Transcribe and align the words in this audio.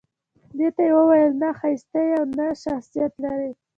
دې 0.57 0.69
ته 0.75 0.83
يې 0.87 0.93
وويل 0.97 1.31
نه 1.41 1.49
ښايسته 1.57 1.99
يې 2.07 2.13
او 2.17 2.25
نه 2.37 2.47
شخصيت 2.63 3.13
لرې 3.23 3.51